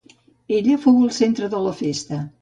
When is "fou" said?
0.85-0.97